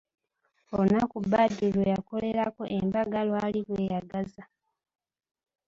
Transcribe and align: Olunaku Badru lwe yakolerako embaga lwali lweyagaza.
Olunaku 0.77 1.17
Badru 1.31 1.65
lwe 1.73 1.85
yakolerako 1.93 2.63
embaga 2.77 3.19
lwali 3.27 3.59
lweyagaza. 3.67 4.43